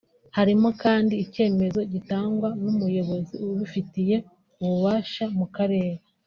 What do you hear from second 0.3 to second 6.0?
Harimo kandi icyemezo gitangwa n’umuyobozi ubifitiye ububasha mu Karere